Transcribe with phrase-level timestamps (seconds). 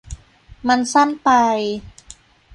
[0.67, 1.29] มันสั้นไป